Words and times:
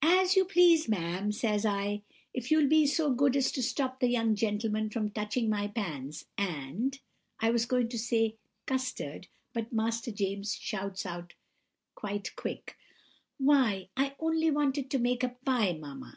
"'As 0.00 0.36
you 0.36 0.44
please, 0.44 0.88
ma'am,' 0.88 1.32
says 1.32 1.66
I, 1.66 2.02
'if 2.32 2.52
you'll 2.52 2.68
be 2.68 2.86
so 2.86 3.10
good 3.12 3.34
as 3.34 3.50
to 3.50 3.64
stop 3.64 3.98
the 3.98 4.06
young 4.06 4.36
gentlemen 4.36 4.90
from 4.90 5.10
touching 5.10 5.48
my 5.50 5.66
pans, 5.66 6.26
and—' 6.38 7.00
I 7.40 7.50
was 7.50 7.66
going 7.66 7.88
to 7.88 7.98
say 7.98 8.36
'custard,' 8.66 9.26
but 9.52 9.72
Master 9.72 10.12
James 10.12 10.54
shouts 10.54 11.04
out 11.04 11.34
quite 11.96 12.36
quick:— 12.36 12.76
"'Why, 13.38 13.88
I 13.96 14.14
only 14.20 14.52
wanted 14.52 14.88
to 14.92 15.00
make 15.00 15.24
a 15.24 15.30
pie, 15.44 15.72
mamma. 15.72 16.08